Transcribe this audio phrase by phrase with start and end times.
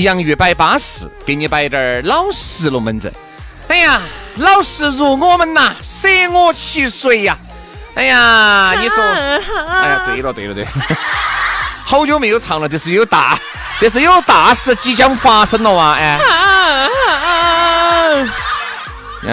[0.00, 3.12] 洋芋摆巴适，给你摆点儿老实龙门阵。
[3.68, 4.00] 哎呀，
[4.36, 7.36] 老实如我们呐，舍我其谁呀？
[7.94, 10.70] 哎呀，你说，哎呀，对了对了对了，
[11.84, 13.38] 好久没有唱了，这是有大，
[13.78, 15.94] 这是有大事即将发生了哇！
[15.94, 16.18] 哎，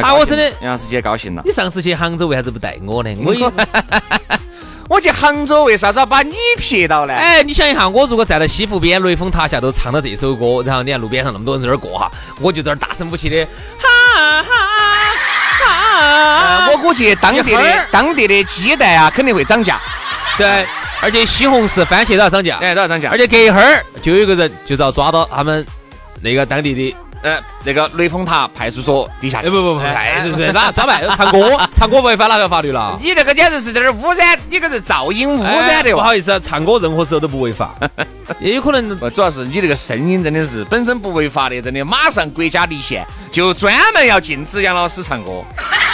[0.01, 1.41] 啊，我真的，杨师姐高兴了。
[1.45, 3.15] 你上次去杭州为啥子不带我呢？
[3.25, 3.51] 我有。
[4.89, 7.13] 我去杭州为啥子要把你撇到呢？
[7.13, 13.45] 哎，你想一下，我如果站在西湖边，雷峰塔下都唱到这首歌，然后你看路边上那么多人在那儿过哈，我就在那儿大声不起的，
[13.79, 14.53] 哈哈
[15.65, 16.69] 哈！
[16.71, 19.79] 我估计当地的当地的鸡蛋啊肯定会涨价，
[20.37, 20.65] 对，
[21.01, 25.65] 而且西红柿、番茄都要涨价，哎，都要涨价，而且隔一会儿就有一个人就是要抓到他们
[26.21, 26.95] 那个当地的。
[27.23, 31.03] 呃，那个雷峰塔派出所地下，不不不，派出所哪抓办？
[31.17, 32.97] 唱歌，唱歌 违反哪条法律了？
[33.01, 35.91] 你这个简直是在这儿污染，你个是噪音污染的。
[35.91, 37.73] 不好意思，唱歌任何时候都不违法，
[38.39, 38.87] 也有可能。
[39.09, 45.43] 主要是你这个声音真的是本身不违法的，真的马上国家立宪，就专门要禁止杨老师唱歌，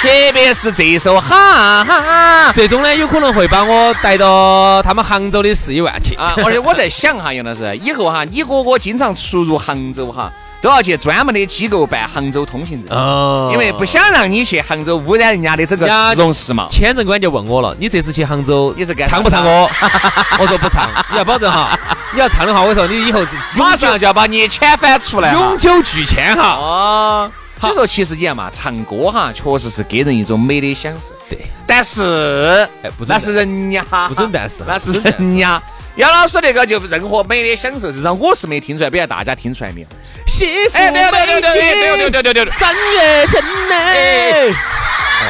[0.02, 6.34] 特别是这一首哈哈哈，这种呢有可能会把我带到他们杭州的市医院去啊。
[6.44, 10.32] 而且我在想哈，杨老师，以后哈，你哥哥经常出入杭州哈。
[10.64, 16.70] 都要去专门的机构办杭州通行证，哦，因为不想让你去杭州污染人家的这个市容市貌。
[16.70, 19.68] 签证官就问我了，你这次去杭州，你是干唱不唱歌？
[20.40, 21.78] 我说不唱，你要保证哈，
[22.16, 23.20] 你要唱的话，我说你以后
[23.58, 26.56] 马上就要把你遣返出来，永久拒签哈。
[26.56, 31.14] 哦，所以说其实你看嘛，唱歌哈，确实是给人一种美的享受。
[31.30, 32.66] 对，但是
[33.06, 35.62] 那是人家，不准但是，那是人家。
[35.96, 39.88] 杨老师那个就任何美的享受，至少我是没听出来，不晓得大家听出来没有？
[40.26, 44.56] 幸福美景，三月天呢？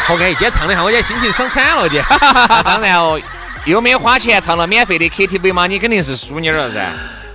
[0.06, 2.01] 好安逸，今天唱的哈，我今天心情爽惨了，今。
[2.63, 3.19] 当然哦，
[3.66, 6.90] 又没花钱唱了免费的 KTV 嘛，你肯定是淑女了噻。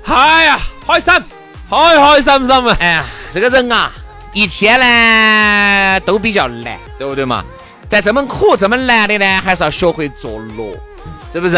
[0.06, 1.22] 哎呀，好爽，
[1.69, 2.75] 嗨嗨爽不爽嘛？
[2.81, 3.93] 哎呀，这个人啊，
[4.33, 7.45] 一天呢都比较难，对不对嘛？
[7.91, 10.75] 在这么苦、这么难的呢，还是要学会作乐，
[11.33, 11.56] 是不是？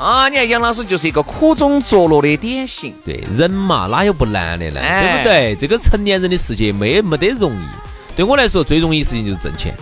[0.00, 2.94] 啊，你看杨老师就是一个苦中作乐的典型。
[3.04, 4.80] 对，人嘛哪有不难的呢？
[4.80, 5.54] 对不对？
[5.60, 7.64] 这个成年人的世界没没得容易。
[8.16, 9.74] 对我来说，最容易的事情就是挣钱。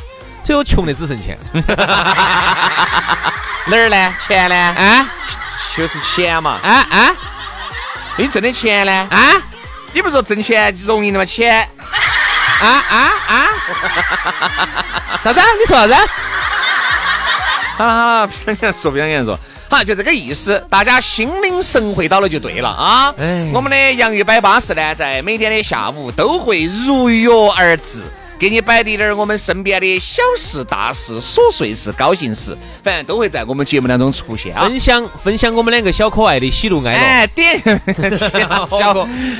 [0.42, 1.38] 所以我穷的只剩钱。
[1.54, 1.62] 哪
[3.76, 4.14] 儿呢？
[4.26, 4.56] 钱呢？
[4.56, 5.08] 啊，
[5.76, 6.58] 就是钱嘛。
[6.64, 7.14] 啊啊，
[8.16, 8.92] 你挣的钱呢？
[9.10, 9.40] 啊，
[9.92, 11.24] 你不说挣钱容易的吗？
[11.24, 11.60] 钱。
[12.60, 13.46] 啊啊啊！
[15.22, 15.40] 啥子？
[15.60, 15.94] 你说啥子？
[17.76, 19.38] 好了好了，不想言说，不想言说。
[19.68, 23.14] 好，就这个意思，大家心领神会到了就对了啊！
[23.52, 28.02] 我们的洋芋摆巴士呢，在每天的下午都会如约而至，
[28.38, 34.62] 给你摆的点儿我们身边的小事、大事、琐碎事、高兴事，反正都会在我们节目当中出现啊！
[34.62, 37.60] 分享分享我们两个小可爱的喜怒哀乐，哎，点
[38.16, 38.66] 小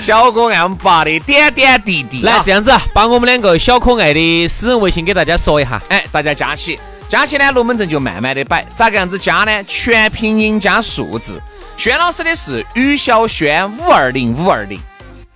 [0.03, 2.21] 小可爱爸的点点滴滴。
[2.21, 6.79] 来，这样子，把我们两个小可爱的私人微信给大家说一下，哎，大家加起。
[7.09, 9.65] 加起呢，龙门阵就慢慢的摆，咋个样子加呢？
[9.65, 11.41] 全拼音加数字。
[11.77, 14.79] 轩老师的是于小轩五二零五二零，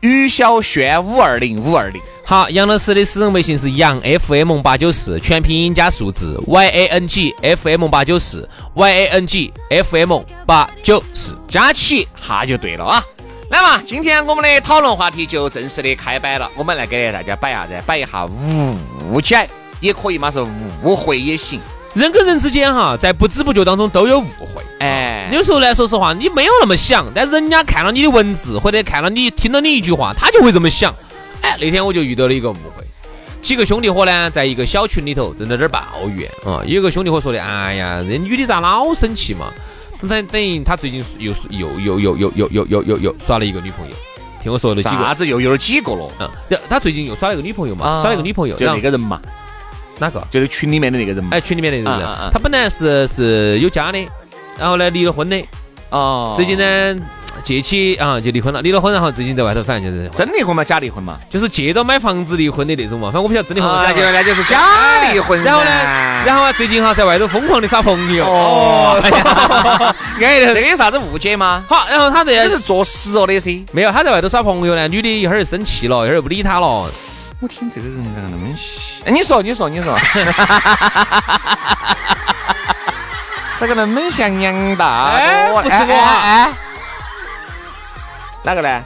[0.00, 2.02] 于小轩五二零五二零。
[2.24, 10.20] 好，杨老师的私人微信是杨 FM 八九四，全拼音加数字 Y A N G F M 八九四 Y A N G F M
[10.44, 13.02] 八九四，加起哈就对了啊。
[13.48, 17.72] 来嘛，今天我们的讨论话题就正式的开摆了，我们来给大家摆啥子？
[17.86, 18.26] 摆一下
[19.10, 19.48] 误解。
[19.82, 20.42] 也可以嘛，是
[20.82, 21.60] 误会也行。
[21.92, 24.24] 人跟人之间哈，在不知不觉当中都有误
[24.54, 24.62] 会。
[24.78, 30.94] 哎，有时候呢，说实话，你没有那么想，但人家看了你的文字，或者看了你听了你一句话，他就会这么想。
[31.42, 32.82] 哎，那天我就遇到了一个误会。
[33.42, 35.82] 几个兄弟伙呢，在一个小群里头正在这儿抱
[36.16, 36.62] 怨啊。
[36.64, 39.52] 有个兄弟伙说的，哎呀，这女的咋老生气嘛？
[40.08, 43.94] 等等于他最近又又又又又又又又又又耍了一个女朋友。
[44.42, 46.10] 听我说的几个，啥子又有几个了？
[46.20, 48.00] 嗯，他最近又耍了一个女朋友嘛？
[48.02, 49.20] 耍了一个女朋友，就那个人嘛？
[50.02, 50.22] 哪个？
[50.30, 51.30] 就是群里面的那个人嘛？
[51.32, 53.98] 哎，群里面的那个人，他本来是是有家的，
[54.58, 55.42] 然后呢离了婚的。
[55.90, 56.34] 哦。
[56.36, 56.96] 最近呢？
[57.42, 58.60] 借起啊，就离婚了。
[58.60, 63.06] 离了婚，然后最近在外头，反正就是真离婚嘛，假离婚嘛，就是借着买房子离婚的那种嘛。
[63.06, 63.70] 反正我不晓得真离婚。
[63.70, 64.60] 那就那就是假
[65.10, 65.42] 离婚。
[65.42, 65.70] 然后呢，
[66.26, 68.26] 然后啊，最近哈在外头疯狂的耍朋友。
[68.26, 69.00] 哦。
[70.20, 71.64] 哎， 这个有啥子误解吗？
[71.68, 73.64] 好，然后他这是作死哦的噻。
[73.72, 76.84] 没有，他在外头耍朋友呢，女的一会儿生气了，一会儿不理他了。
[77.42, 79.02] 我听这个人咋个那么细？
[79.04, 79.98] 哎，你说，你说，你说。
[83.58, 85.48] 咋个那么像杨大哎？
[85.48, 85.92] 不是我。
[86.22, 86.52] 哎。
[88.44, 88.80] 哪个呢？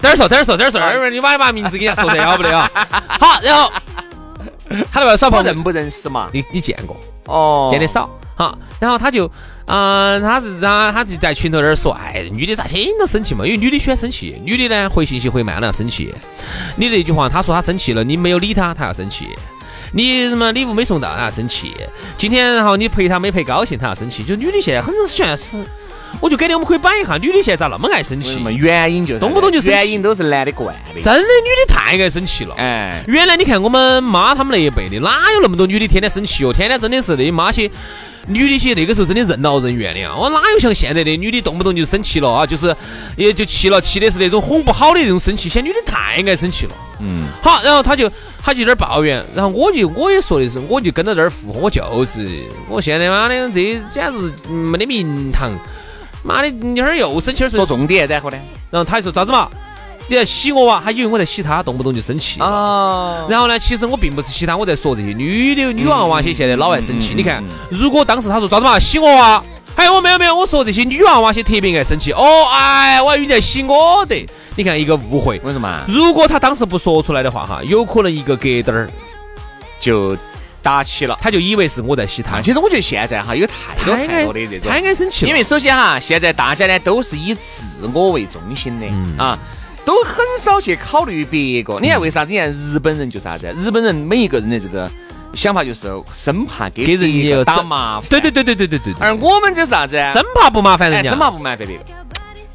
[0.00, 2.70] 等儿说，等儿说，等儿说，儿你把把名字给人家说得好不得啊？
[3.20, 3.70] 好，然后
[4.90, 6.30] 他那个耍朋友，认不认识嘛？
[6.32, 6.98] 你你见过？
[7.26, 8.08] 哦，见得少。
[8.36, 9.30] 好，然后他就，
[9.66, 13.44] 嗯，他是然后他就在群头那儿说，哎，女的咋天都生气嘛？
[13.44, 16.12] 因为女的喜欢生气，女的呢回信息回慢了要生气。
[16.76, 19.28] 你那句话，他说他生气了，你没有理他，他要生气。
[19.92, 21.72] 你什么礼物没送到，他要生气。
[22.18, 24.24] 今天然后你陪他没陪高兴，他要生气。
[24.24, 25.64] 就女的现在很喜欢死。
[26.20, 28.40] 我就感觉我们可以摆一下，女的现在咋那么爱生气？
[28.56, 31.02] 原因就是动不动就原因都是男的惯的。
[31.02, 32.54] 真的，女的太爱生气了。
[32.56, 36.52] 哎，原来你看我们妈他们那一辈的，哪有那么多女的天天生气哦？
[36.52, 37.68] 天天真的是那妈些
[38.28, 40.16] 女的些那个时候真的任劳任怨的啊。
[40.16, 42.46] 我哪有像现在的女的动不动就生气了啊？
[42.46, 42.74] 就是
[43.16, 45.48] 也就气了，气的是那种哄不好的那种生气。
[45.48, 46.72] 现在女的太爱生气了。
[47.00, 47.26] 嗯。
[47.42, 48.10] 好，然后他就
[48.42, 55.50] 他就有点抱怨，然后我就我也说的是，我就跟到这儿附和，我就是我现在妈的这简直没得名堂。
[56.22, 58.38] 妈的，你儿又生气，说重点，然后呢？
[58.70, 59.48] 然后他就说咋子嘛？
[60.08, 60.80] 你在洗我哇？
[60.84, 63.24] 他以为我在洗他，动不动就生气啊。
[63.28, 67.14] 然后呢，其实我并不是洗他，我在说这些女的女娃娃些现在老爱生气。
[67.14, 68.78] 你看，如果当时他说咋子嘛？
[68.78, 69.42] 洗我哇？
[69.76, 72.12] 哎，我没有没有，我说这些女娃娃些特别爱生气。
[72.12, 74.26] 哦，哎，我还以为在洗我的。
[74.56, 75.84] 你看一个误会，为什么？
[75.88, 78.88] 如果他当时不说出来的话哈，有可能一个隔灯儿
[79.80, 80.16] 就。
[80.64, 82.40] 打起了，他就以为是我在洗他。
[82.40, 85.26] 其实我觉得现在哈有太多太多的这种，太爱生气。
[85.26, 88.86] 因为首先哈，现在大家呢都是以自我为中心的
[89.22, 89.38] 啊，
[89.84, 91.78] 都很少去考虑别个。
[91.80, 92.32] 你看为啥子？
[92.32, 93.46] 你看日本人就啥子？
[93.56, 94.90] 日本人每一个人的这个
[95.34, 98.08] 想法就是生怕给给人家打麻烦。
[98.08, 98.94] 对对对对对对对。
[99.00, 99.96] 而我们就是啥子？
[100.14, 101.84] 生怕不麻烦人家，生怕不麻烦别个。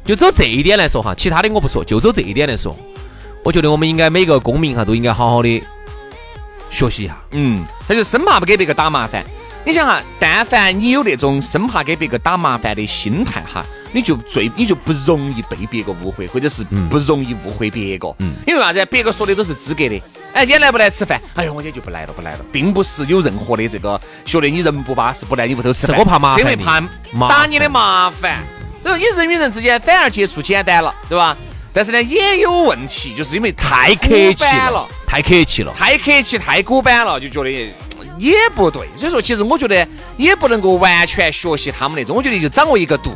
[0.04, 2.76] 就走这一点来说哈，其他的我不说，就走这一点来说，
[3.44, 5.62] 我觉得我们应该每个公民哈都应该好好的。
[6.70, 9.24] 学习一下，嗯，他就生怕不给别个打麻烦。
[9.64, 18.14] 你想哈，但凡你有那种生怕给别个打麻烦的心态哈，你就最你就不容易被别个误会，或者是不容易误会别个。
[18.18, 18.84] 嗯，因为啥子？
[18.86, 20.02] 别个说的都是资格的。
[20.32, 21.20] 哎，今天来不来吃饭？
[21.34, 25.98] 哎呦，我今天就不来了，不来了，并不是有任何的这个觉得你人不巴适，不来你屋头吃饭。
[25.98, 26.80] 我怕麻烦，因为怕
[27.28, 28.44] 打你的麻烦。
[28.82, 28.96] 对吧？
[28.96, 31.36] 你人与人之间反而接触简单了，对吧？
[31.72, 34.88] 但是呢，也有问题，就是因为太客气了。
[35.06, 37.50] 太客气了，太客气，太古板了，就觉得
[38.18, 38.88] 也不对。
[38.96, 39.86] 所以说，其实我觉得
[40.16, 42.16] 也不能够完全学习他们那种。
[42.16, 43.10] 我觉得就掌握一个度。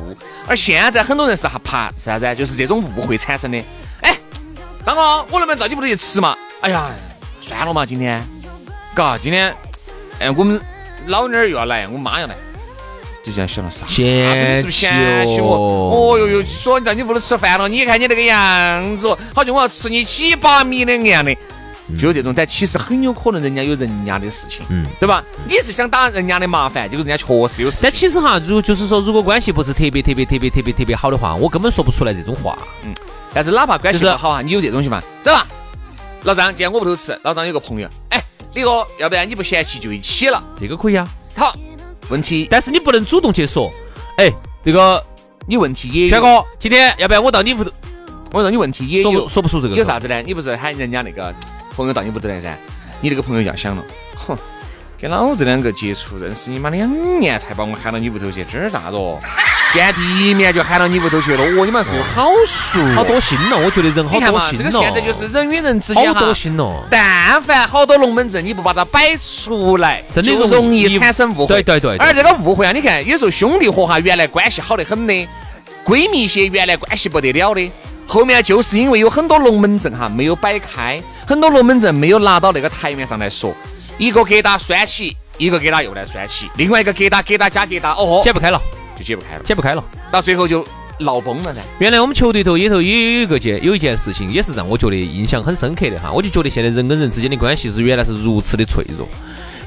[0.46, 2.35] 而现在很多人是哈怕是啥子？
[2.35, 3.58] 就是这种误会产生的。
[4.02, 4.17] 哎，
[4.85, 6.37] 张哥，我能不能到你屋头去吃嘛？
[6.61, 6.91] 哎呀，
[7.41, 8.23] 算了嘛，今天，
[8.94, 9.55] 嘎，今天，
[10.19, 10.61] 哎，我们
[11.06, 12.35] 老娘儿又要来，我妈要来。
[13.24, 13.86] 就这样想了啥？
[13.86, 15.56] 嫌弃嫌弃我？
[15.56, 21.34] 哦哟哟，说你到你屋头吃饭了，你看你那个样子，好像我要吃你几把米的样的。
[21.98, 25.22] 就有这种，但其实很有可能人家有人家的事情，嗯，对吧？
[25.46, 27.81] 你是想打人家的麻烦，结果人家确实有事。
[27.82, 32.56] 但其实哈，如就是说，如果关系不是特别特别特别特别特别好的话，我根本说不出来这种话。
[32.84, 32.94] 嗯，
[33.34, 35.03] 但是哪怕关系不好哈，你有这东西嘛？
[35.22, 35.46] 走吧，
[36.22, 37.19] 老张，今天我屋头吃。
[37.22, 38.22] 老张有个朋友，哎，
[38.55, 40.43] 李哥，要不然你不嫌弃就一起了。
[40.58, 41.06] 这个可以啊。
[41.36, 41.55] 好，
[42.08, 43.70] 问题，但是你不能主动去说。
[44.17, 44.32] 哎，
[44.64, 45.05] 这个
[45.46, 46.08] 你问题也。
[46.08, 47.70] 轩哥，今天要不然我到你屋头，
[48.32, 49.74] 我说你问题也有，说不出这个。
[49.74, 50.22] 有啥子呢？
[50.22, 51.34] 你不是喊人家那个？
[51.77, 52.57] 朋友到你屋头来噻，
[53.01, 53.83] 你这个朋友要想了，
[54.17, 54.37] 哼，
[55.01, 59.19] 跟老子两个接触认识你妈两年才把我喊到你屋头去，这是啥子哦？
[59.73, 63.59] 见第一面就喊到你屋头去了，哦，你们是有好熟，好多心了。
[63.59, 64.57] 我觉得人好多心了。
[64.57, 66.87] 这个现在就是人与人之间好多心了。
[66.89, 71.61] 但凡好多龙门阵，你不把它摆出来，真的容易产生误会。
[71.61, 71.97] 对对对。
[71.97, 75.29] 而这个误会啊，你看有时候兄弟伙哈，原来关系好得很的，
[75.85, 77.69] 闺蜜些原来关系不得了的。
[78.06, 83.55] 后面就是因为有很多龙门阵哈没有摆开，很多龙门阵没有拿到那个台面上来说，
[83.99, 88.61] 一个疙瘩拴起，一个疙瘩又来拴起，另外一个疙瘩疙瘩加疙瘩，哦豁，解不开了，
[88.99, 90.65] 就解不开了，解不开了，到最后就
[90.99, 91.61] 闹崩了噻。
[91.79, 96.13] 原来我们球队头里头也有一个件，有一件事情，也是让我觉得印象很深刻的哈。
[96.13, 99.08] 我就觉得现在人跟人之间的关系是原来是如此的脆弱。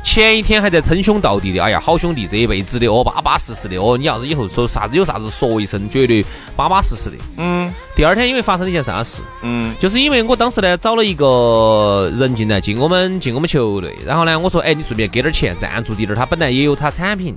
[0.08, 3.98] 前一天还在称兄道弟的，哎呀，好兄弟，这一辈子的哦，巴巴适适的哦。
[3.98, 7.18] 你要是以后说啥子有啥子说一声，绝对巴巴适适的。
[7.36, 7.72] 嗯。
[7.94, 9.22] 第二天因为发生了一件啥事？
[9.44, 9.76] 嗯。
[9.80, 17.36] 就是因为我当时呢找了一个人进来进我们进我们球队，然后呢我说，哎，你顺便给点钱赞助滴点儿，他本来也有他产品。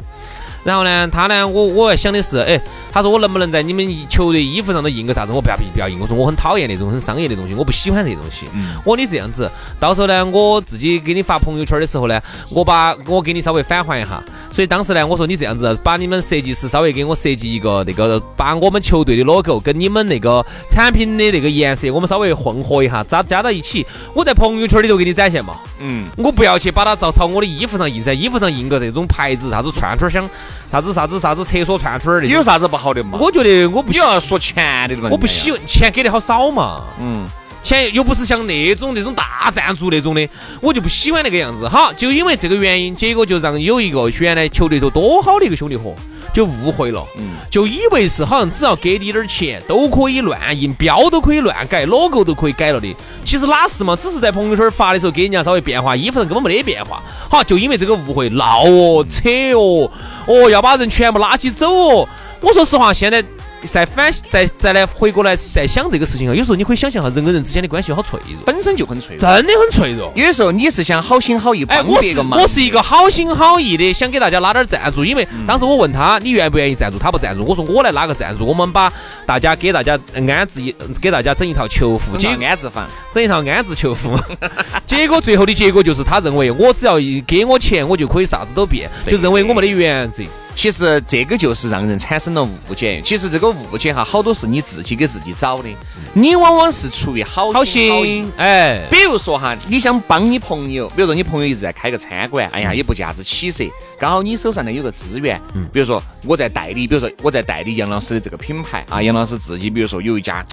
[0.62, 2.60] 然后呢，他呢，我我要想的是，哎，
[2.92, 5.32] 他说我能不能在你们球队衣服上头印个啥子？
[5.32, 5.98] 我不要不要印。
[5.98, 8.46] 我说我很讨厌那种很商业的东西，我不喜欢这些东西。
[8.84, 14.22] 我说你这样子，到时候呢，我自己给你发朋友圈的时候呢，我把我给你稍微返还一下。
[14.52, 25.54] 所以当时呢，我说你这样子，把你们设计师稍微给我设计一个那个，把我们球队的 logo 跟你们那个产品的那个颜色，我们稍微混合一下，加加到一起，我在朋友圈里头给你展现嘛。
[25.78, 30.28] 嗯，我不要去把它照朝我的衣服上印噻，衣服上印个这种牌子，啥子串串香。
[30.70, 33.18] 啥子啥子啥子厕所串串儿的，有啥子不好的嘛？
[33.20, 36.84] 我觉得我不你要说钱的我不喜欢钱给的好少嘛。
[37.00, 37.26] 嗯，
[37.62, 40.28] 钱又不是像那种那种大赞助那种的，
[40.60, 41.68] 我就不喜欢那个样子。
[41.68, 45.94] 好，就因为这个原因，结果就让有一个原来球队头多好的一个兄弟伙。
[46.32, 52.94] 就误会了，嗯就以为是好像只要给你点儿钱都可以乱印标都可以乱改，logo 都可以改了的。
[53.24, 53.96] 其实哪是嘛？
[53.96, 57.02] 只是在朋友圈发的时候给人家稍微变化，衣服上根本没得变化。
[57.28, 59.90] 好，就因为这个误会闹哦扯哦，
[60.26, 62.08] 哦要把人全部拉起走哦。
[62.40, 63.24] 我说实话，现在。
[63.66, 70.12] 再反再再来回过来再想这个事情啊，有时候你可以想象下人跟人之间的关系好脆弱，本身就很脆弱，真的很脆弱。
[70.14, 78.92] 有的时候你是想好心好意帮别个忙，我是一个好心好意的想给大家拉点赞助，因为当时我问他你愿不愿意赞助，他不赞助，我说我来拉个赞助，我们把
[79.26, 84.18] 大家给大家安置一给大家整一套囚服，整安置房， 整一套安置囚服。
[84.86, 90.24] 结果最后的结果就是他认为我只要一给我钱，我就可以啥子都变，就认为我没得原则。
[90.54, 93.00] 其实这个就是让人产生了误解。
[93.02, 95.68] 其实这个误解哈，好多是你自己给自己找的。
[96.12, 103.64] 你往往是出于好好心，哎，比如说哈，你想帮你朋友，比如说你朋友一直在开个餐馆，哎呀，也不啥子起色，
[103.98, 105.40] 刚好你手上呢有个资源，
[105.72, 110.44] 比如说我在代理，比如说我在代理杨老师的这个品牌啊，杨老师自己比如说有一家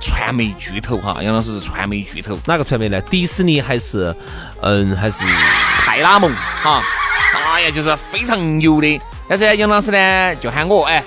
[0.00, 3.00] 传媒巨头哈，杨老师是传媒巨头，哪个传媒呢？
[3.02, 4.14] 迪士尼还是
[4.62, 5.24] 嗯还是
[5.78, 6.82] 派拉蒙哈？
[7.52, 9.00] 哎呀，就是非常牛的。
[9.28, 11.02] 但是杨老师呢，就喊我哎，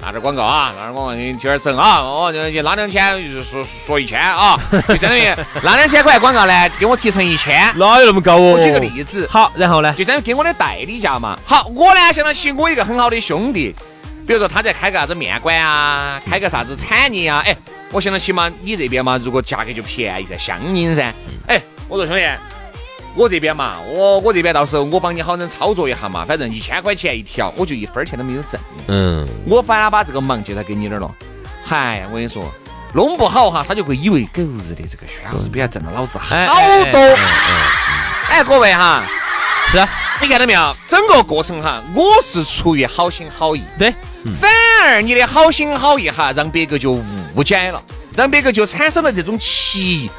[0.00, 5.24] 拿点广告啊，拿点广告你今儿整啊，哦，就就拿两千，说说一千啊， 就相当于
[5.62, 8.56] 拿两千块广告呢，给我提成一千，哪有那么高哦？
[8.56, 11.38] 我举个例子，好，然后呢，就相当于给我的代理价嘛。
[11.44, 13.74] 好，我呢相当于我一个很好的兄弟，
[14.26, 17.54] 比如说他在开个啥子面馆啊，开个啥子产业啊，哎，
[17.92, 21.12] 我想到起码你这边嘛，如果价格就便宜噻，相应噻。
[21.46, 22.22] 哎，我说兄弟。
[23.14, 28.60] 我这边嘛，我我这边到时候我帮你好生操作一下嘛，反正一千块钱一条，我就一分钱都没有挣。
[28.86, 31.10] 嗯，我反而把这个忙接到给你那儿了。
[31.64, 32.44] 嗨，我跟你说，
[32.94, 36.36] 弄不好哈，他就会以为狗日的这个薛老师比他挣了老子好
[36.92, 37.18] 多。
[38.28, 39.02] 哎，各位哈，
[39.66, 39.88] 是啊，
[40.22, 40.76] 你看到没有？
[40.86, 43.92] 整个过程哈，我是出于好心好意，对，
[44.40, 44.48] 反
[44.84, 47.02] 而你的好心好意哈，让别个就
[47.34, 47.82] 误解了，
[48.14, 50.10] 让别个就产生了这种歧义。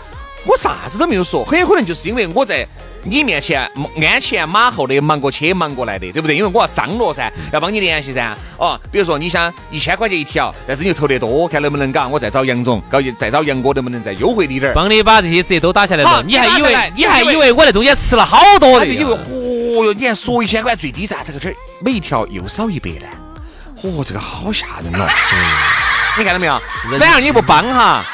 [0.46, 2.66] 我啥子都没有说，很有可能就是因为我在
[3.04, 3.70] 你面前
[4.02, 6.36] 鞍前马后的忙过去忙过来的，对不对？
[6.36, 8.36] 因为我要张罗噻，要帮你联系噻。
[8.58, 16.24] 哦，比如说你想一千块钱一条，但是你又投得多，看能不能搞，我再找杨总，搞再找杨哥能不能再优惠你点儿，帮你把这些折都打下来了。
[16.26, 18.86] 你还以为你还以为我那中间吃了好多的？
[18.86, 23.06] 以为嚯哟，你还说一千块最低噻，这个这儿每一条又少一百呢。
[23.82, 25.10] 嚯，这个好吓人了。
[26.18, 26.62] 你看到没有？
[26.98, 28.06] 反正你不帮哈，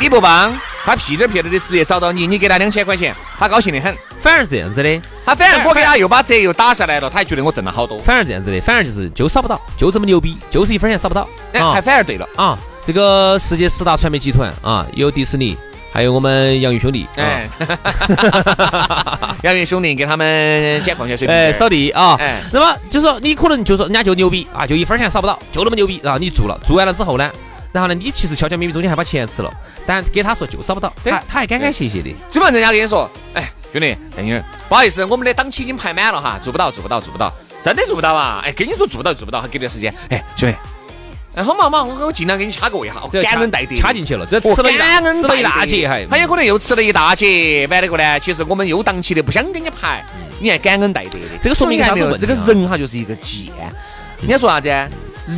[0.00, 0.58] 你不帮。
[0.84, 3.94] 他屁颠屁颠的直接找到你，你给他两千块钱，他高兴的很。
[4.20, 7.98] 反而这样子的，他反而我给他又把折又打下来了，他还觉得我挣了好多。
[8.00, 11.26] 反而这样子的，反而就是就少不到，就这么牛逼，就是一分钱少不到。
[11.52, 12.58] 哎，还反而对了啊！
[12.86, 15.56] 这个世界十大传媒集团啊，有迪士尼，
[15.92, 17.06] 还有我们杨宇兄弟。
[17.16, 17.48] 哎，
[19.42, 22.16] 杨宇兄弟给他们捡矿泉水，哎，扫地啊。
[22.18, 27.30] 哎，那么就说你可能就说人家就牛逼啊，就一分钱扫不到，就那么牛逼然后你做了，做完了之后呢？
[27.72, 29.52] 然后呢，你其实悄悄咪咪中间还把钱吃了，
[29.86, 32.10] 但给他说就扫不到，他他还感感谢谢的。
[32.30, 38.42] 基本上人家跟你说，哎，兄弟，哎你不好意思，我们的档期已经排满了哈，做不到，做不到，做不到，真的做不到啊！
[38.44, 39.94] 哎，跟你说做不到，做不到，还给点时间。
[40.08, 40.56] 哎，兄弟，
[41.36, 50.04] 哎，好嘛嘛，我我尽量给你掐个位哈，感恩戴德，掐进去了，这吃了一吃了一大截，还他有可能又吃了一大截，完了个呢，其实我们有档期的，不想给你排，
[50.40, 52.18] 你还感恩戴德的，这个说明啥子？
[52.20, 53.52] 这个人哈就是一个贱。
[54.20, 54.68] 人家说啥子？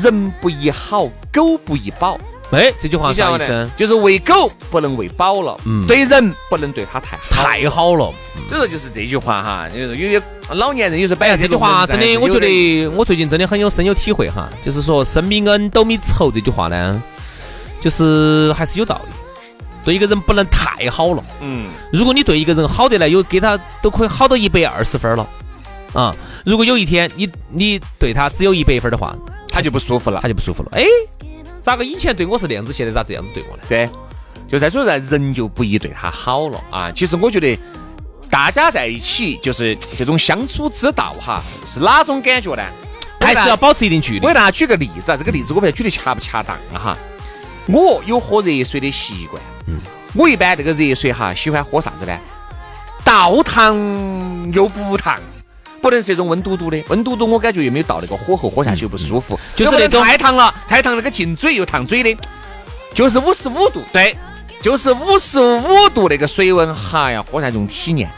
[0.03, 2.19] 人不宜好，狗不宜饱。
[2.51, 3.71] 哎，这句话啥意思？
[3.79, 8.13] 就是喂狗不能喂饱了，嗯，对人不能对他太太好了。
[8.49, 14.51] 所以说就是这句话哈，就是有些老年人有时候摆这句话，真的，我觉得我最近真的很有深有体会哈。
[14.63, 17.03] 就是说，生米恩，斗米仇这句话呢，
[17.81, 19.13] 就是还是有道理。
[19.85, 25.27] 对一个人不能太好了，嗯，如果你对一个人好的来，有给他都可以好到一百二十分了，
[25.95, 29.17] 啊，如果有一天你你对他只有一百分的话，
[29.53, 30.71] 他就不舒服了，他就不舒服了。
[30.73, 30.85] 哎，
[31.61, 33.63] 咋个以前对我是那样子，现在咋这样子对我呢？
[33.69, 33.89] 对，
[34.51, 36.91] 就在说在人就不宜对他好了啊。
[36.91, 37.59] 其实我觉得
[38.31, 42.63] 大家在一起就是这种相处之道哈，是哪种感觉呢？
[43.21, 44.21] 还是要保持一定距离。
[44.21, 46.99] 我给大家举个例子啊，这个例子我不晓得举得恰不恰当啊哈。
[47.67, 49.79] 我有喝热水的习惯，嗯，
[50.15, 52.19] 我一般这个热水哈，喜欢喝啥子呢？
[53.05, 53.77] 倒烫
[54.53, 55.21] 又不烫，
[55.83, 59.39] 不能是那种温嘟嘟的，温嘟嘟我感觉又没有到那个火候，喝下去又不舒服。
[59.57, 62.17] 就是那种太烫了，太烫那个进嘴又烫嘴的，
[62.95, 64.17] 就是五十五度，对，
[64.63, 68.09] 就是五十五度那个水温，哈呀，喝下这种体验，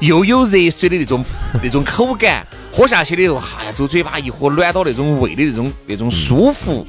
[0.00, 1.22] 又有热水的那种
[1.62, 6.86] 那种口感，喝下去的时候，哈呀，走嘴巴一喝，暖到那种胃的那种那种舒服。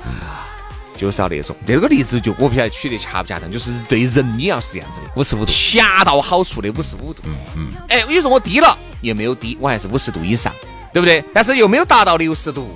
[1.01, 7.23] 就是要那种，这个例子就我不晓得取得恰不恰当，就是对人也要是这样子的，五十五度，恰到好处的五十五度。
[7.25, 7.67] 嗯嗯。
[7.89, 10.53] 哎，你说我低了，也没有低，我还是五十度以上，
[10.93, 11.23] 对不对？
[11.33, 12.69] 但是又没有达到六十度，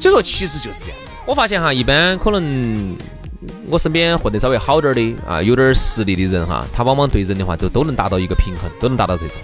[0.00, 1.12] 所以说其实就是这样子。
[1.26, 2.96] 我发现哈，一般可能
[3.68, 9.36] 我身边混得稍微好点的啊，有点实力的人哈，他往往对人的话都都能达到一个平衡，都能达到这种。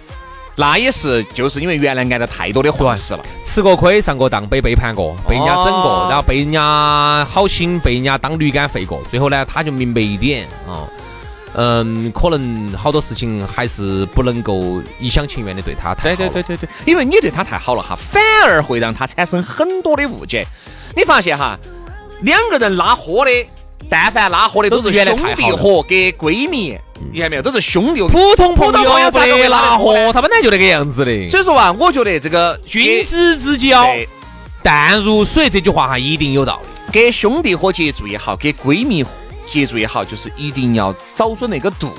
[0.56, 10.86] 那也是，就是因为原来挨了太多的坏事了，吃过亏、上过当、被背叛过、被人家整过，然后被人家好心、被人家当驴肝肺过，最后呢，他就明白一点啊，
[11.54, 16.16] 嗯，可能好多事情还是不能够一厢情愿的对他太好。
[16.16, 20.46] 对对对对对，因为你对他太好了哈，反而会让他产生很多的误解。
[20.96, 21.58] 你发现哈，
[22.22, 23.30] 两个人拉豁的。
[23.88, 26.76] 但凡拉货的都是兄弟伙给闺蜜，
[27.12, 27.42] 你看没有？
[27.42, 28.02] 都是兄弟。
[28.02, 31.28] 普通朋友不得拉货，他本来就那个样子的。
[31.28, 33.86] 所以说啊，我觉得这个君子之交
[34.62, 36.92] 淡如水这句话哈，一定有道理。
[36.92, 39.04] 给兄弟伙接触也好，给闺蜜
[39.46, 41.90] 接触也好，就是一定要找准那个度。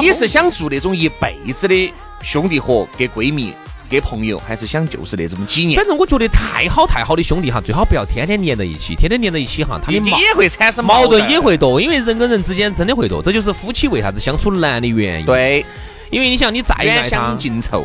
[0.00, 3.54] 你是想做那种一辈子的兄弟伙给闺蜜？
[3.88, 15.26] 给朋友还是想就是那这么几年，反正我觉得太好太好的兄弟哈，最好不要天天黏在一起，天天黏在一起哈，他的也会产生矛盾也会多，因为人跟人之间真的会多，这就是夫妻为啥子相处难的原因。
[15.26, 15.64] 对，
[16.10, 17.36] 因为你想你再爱他，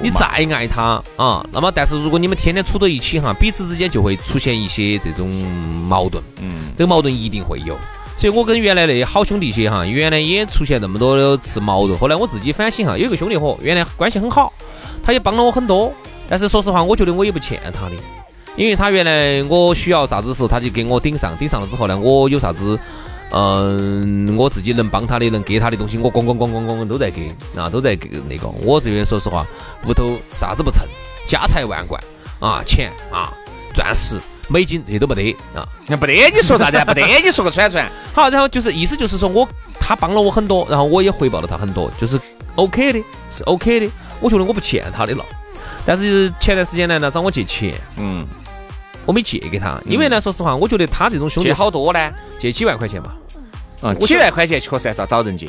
[0.01, 5.29] 你再爱他啊，那么但是如果你们天天处到一起哈，彼此之间就会出现一些这种
[5.87, 7.77] 矛盾，嗯，这个矛盾一定会有。
[8.15, 14.51] 所以我跟原来那些好兄弟些哈，原来也出现那么多次矛盾，后来我自己反省哈，有一个兄弟伙，原来关系很好。
[15.09, 15.91] 他也帮了我很多，
[16.29, 17.95] 但是说实话，我觉得我也不欠他的，
[18.55, 22.77] 因为他原来我需要啥子时候，他就给我顶上，顶上了之后呢，我有啥子，
[23.31, 28.47] 嗯，我自己能帮他的、能给他的东西，我咣咣咣咣咣都在给，啊，都在给那个。
[28.61, 29.43] 我这边说实话，
[29.87, 30.85] 屋头啥子不成，
[31.25, 31.99] 家财万贯
[32.39, 33.33] 啊，钱啊，
[33.73, 36.77] 钻石、美金这些都没得啊，那不得你说啥子？
[36.85, 37.91] 不得你说个串串。
[38.13, 42.21] 好，然后就是意思就是说我他帮了我很多，然后我也回报了他很多，就是
[42.57, 43.91] OK 的，是 OK 的。
[44.21, 45.23] 我觉得我不欠他的了，
[45.85, 48.25] 但是前段时间呢，他找我借钱，嗯，
[49.05, 53.15] 我没借给他，因为呢，说实话，我觉得他这种兄弟借好多呢，借几万块钱吧，
[53.81, 55.47] 啊，几万块钱确实还是要找人借，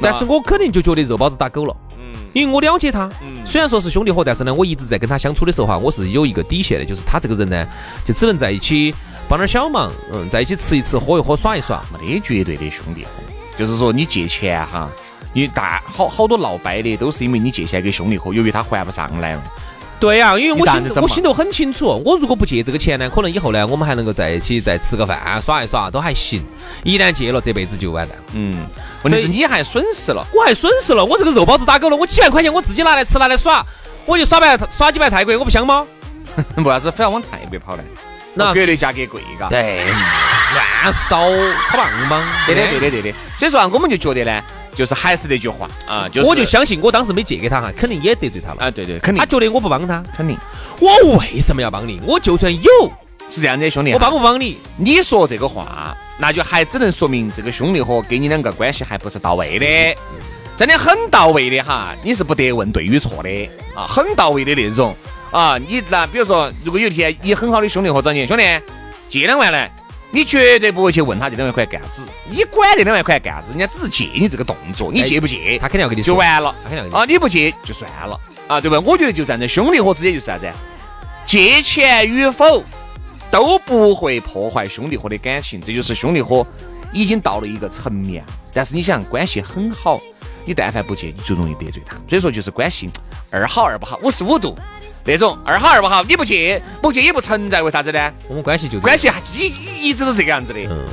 [0.00, 7.66] 但是我肯定就觉得肉包子打狗了，嗯，因为我了解他，嗯，虽然说是兄弟伙，但是呢，我一直在跟他相处的时候哈，我是有一个底线的，就是他这个人呢，
[8.04, 8.94] 就只能在一起
[9.28, 13.10] 帮点小忙，嗯，在一起吃一吃，喝一喝，耍一耍，没得绝对的兄弟伙，
[13.58, 14.90] 就是说你借钱哈。
[15.36, 19.42] 你大好好多闹掰的，都是因为你借钱给兄弟伙，由于他还不上来了。
[20.00, 26.42] 对呀，因为我心我心头很清楚，我如果不借这个钱呢，可能以后呢，我们还能够在一起再吃个饭，耍一耍都还行。
[26.84, 28.16] 一旦借了，这辈子就完蛋。
[28.32, 28.64] 嗯，
[29.02, 33.62] 问题是你还损失了，我还损失了，我这个肉包子打狗了，我几万块钱我自己拿来吃拿来耍，
[34.06, 35.86] 我就耍白耍几盘泰国，我不香吗？
[36.56, 37.82] 为啥子非要往泰国跑呢？
[38.32, 39.50] 那绝对价格贵，嘎。
[39.50, 39.84] 对，
[40.54, 41.20] 乱烧
[41.68, 42.24] 好棒棒。
[42.46, 43.18] 对的，对的，对的。
[43.38, 44.42] 所以说啊，我们就觉得呢。
[44.76, 49.18] 就是还是那句话啊，就我就相信我当时没借给他哈，肯定也得罪他了啊，对对，肯定。
[49.18, 50.36] 他觉得我不帮他，肯定。
[50.78, 51.98] 我为什么要帮你？
[52.06, 52.70] 我就算有，
[53.30, 54.58] 是这样子，兄弟，我帮不帮你？
[54.76, 60.00] 你说这个话，那就还只能说明这个兄弟伙跟你两个关系还不是到位的，
[60.54, 64.94] 真的很到位的哈，你是不得问对与错的啊，很到位的那种
[65.30, 65.56] 啊。
[65.56, 68.42] 你那比如说，如果有一天你很好的兄弟伙找你，兄弟
[69.08, 69.70] 借两万来。
[70.16, 73.50] 你绝对不会去问他这两万块干啥子，你管这两万块干啥子？
[73.50, 75.58] 人家只是借你这个动作，你借不借？
[75.58, 76.54] 他肯定要跟你说，就完了。
[76.64, 78.80] 他肯定要跟你啊，你不借就算了啊，对吧？
[78.80, 80.50] 我觉得就站在兄弟伙之间就是啥子？
[81.26, 82.64] 借钱与否
[83.30, 86.46] 都不会破坏兄弟伙的感情，这就是兄弟伙
[86.94, 88.24] 已经到了一个层面。
[88.54, 90.00] 但是你想关系很好，
[90.46, 91.96] 你但凡不借，你就容易得罪他。
[92.08, 92.88] 所以说就是关系
[93.30, 94.56] 二好二不好，五十五度。
[95.08, 98.12] 那种二好二不好，你不借不借也不存在，为啥子呢？
[98.28, 100.58] 我们关系就关系一一直都是这个样子的。
[100.68, 100.84] 嗯，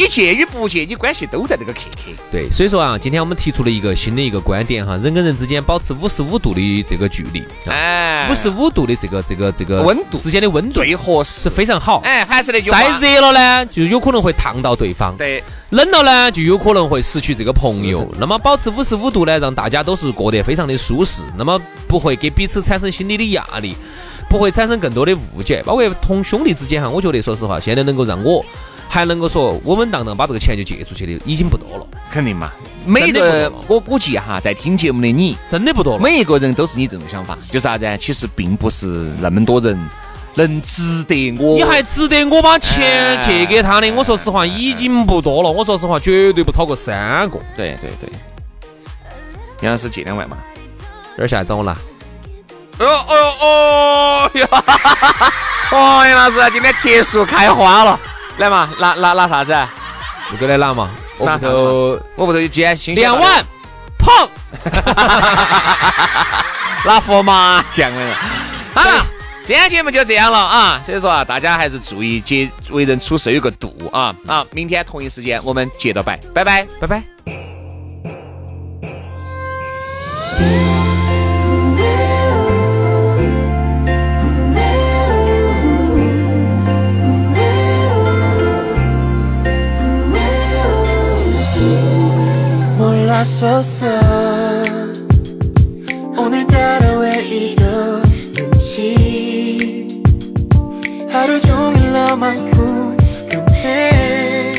[0.00, 2.10] 你戒与不戒，你关系都在那个克克。
[2.32, 11.98] 对，所以说啊，今天我们提出了一个新的一个观点哈，人跟人之间保持五十五度的这个距离，哎，五十五度的这个这个这个温度之间的温度最合适，是非常好。
[11.98, 15.14] 哎，还是那句话，再热了呢，就有可能会烫到对方。
[15.18, 15.44] 对。
[15.68, 18.10] 冷了呢，就有可能会失去这个朋友。
[18.18, 23.76] 那么保持五十五度呢，让大家都是过得非常的舒适，那么不会给彼此产生心理的压力，
[24.30, 25.62] 不会产生更多的误解。
[25.64, 28.42] 包括同兄弟之间哈，我觉得说实话，现在能够让我
[28.92, 31.86] 还能够说稳稳当当把这个钱就借出去的，已经不多了。
[32.10, 32.50] 肯定嘛，
[32.84, 36.02] 每一个我估计哈，在听节目的你真的不多了。
[36.02, 37.86] 每一个人都是你这种想法，就是啥子？
[37.98, 38.86] 其实并不是
[39.20, 39.78] 那么多人。
[40.34, 41.56] 能值得我？
[41.56, 43.90] 你还值得我把钱借给他的？
[43.92, 45.50] 我说实话，已经不多了。
[45.50, 47.38] 我说实话，绝对不超过三个。
[47.56, 48.08] 对对对，
[49.60, 50.36] 杨老师借两万嘛，
[51.16, 51.72] 这儿下来找我拿。
[52.78, 54.46] 哦哦哦哟！
[55.72, 58.00] 哦，杨老师今天铁树开花了，
[58.40, 59.52] 来嘛，拿拿拿啥子？
[60.32, 60.88] 我给来拿嘛？
[61.18, 63.44] 我屋头我屋头有件新两万，
[63.98, 64.26] 砰！
[66.86, 68.16] 拿佛麻将了。
[68.74, 69.06] 好了。
[69.46, 74.46] 今天节目就这样了啊，所以说啊，大家还是注意接为人处事有个度啊啊！
[74.52, 77.02] 明天同一时间我们接着摆，拜拜拜拜。
[93.20, 93.84] 나섰어
[96.16, 98.78] 오늘따라 왜 이러는지
[101.12, 104.54] 하루 종일 너만 궁금해.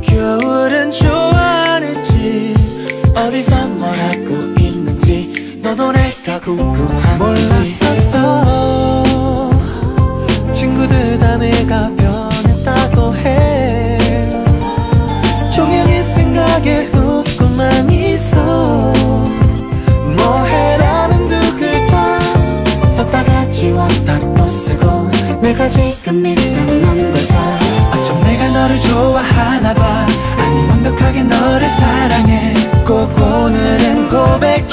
[0.00, 2.54] 겨울은 좋아하는지
[3.16, 7.18] 어디서 뭘 하고 있는지 너도 내가 궁금한지.
[7.18, 8.51] 몰랐었어.
[25.62, 27.58] 내가 지금 이상한 걸까
[27.94, 30.06] 어쩜 내가 너를 좋아하나 봐.
[30.38, 32.54] 아니 완벽하게 너를 사랑해.
[32.84, 34.71] 꼭 오늘은 고백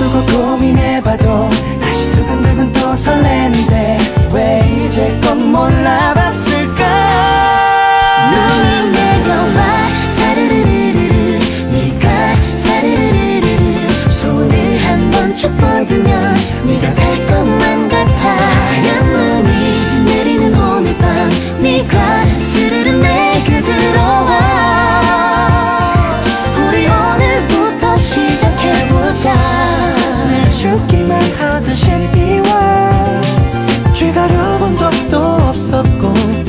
[0.00, 1.18] とここ見ねば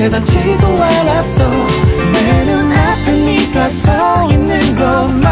[0.02, 1.48] 대단치도 않았어.
[1.48, 5.31] 내 눈앞에 네가 서 있는 것만